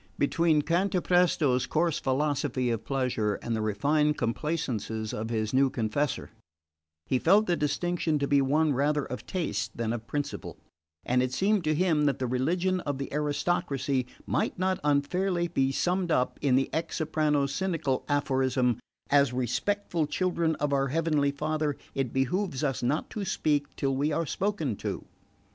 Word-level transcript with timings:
Between 0.17 0.63
Cantapresto's 0.63 1.67
coarse 1.67 1.99
philosophy 1.99 2.71
of 2.71 2.83
pleasure 2.83 3.35
and 3.35 3.55
the 3.55 3.61
refined 3.61 4.17
complaisances 4.17 5.13
of 5.13 5.29
his 5.29 5.53
new 5.53 5.69
confessor 5.69 6.31
he 7.05 7.19
felt 7.19 7.45
the 7.45 7.55
distinction 7.55 8.17
to 8.17 8.27
be 8.27 8.41
one 8.41 8.73
rather 8.73 9.05
of 9.05 9.27
taste 9.27 9.77
than 9.77 9.93
of 9.93 10.07
principle; 10.07 10.57
and 11.05 11.21
it 11.21 11.31
seemed 11.31 11.63
to 11.65 11.75
him 11.75 12.05
that 12.05 12.17
the 12.17 12.25
religion 12.25 12.79
of 12.79 12.97
the 12.97 13.13
aristocracy 13.13 14.07
might 14.25 14.57
not 14.57 14.79
unfairly 14.83 15.47
be 15.47 15.71
summed 15.71 16.09
up 16.09 16.39
in 16.41 16.55
the 16.55 16.71
ex 16.73 16.95
soprano's 16.95 17.53
cynical 17.53 18.03
aphorism: 18.09 18.79
"As 19.11 19.31
respectful 19.31 20.07
children 20.07 20.55
of 20.55 20.73
our 20.73 20.87
Heavenly 20.87 21.29
Father 21.29 21.77
it 21.93 22.11
behoves 22.11 22.63
us 22.63 22.81
not 22.81 23.11
to 23.11 23.23
speak 23.23 23.75
till 23.75 23.95
we 23.95 24.11
are 24.11 24.25
spoken 24.25 24.75
to." 24.77 25.05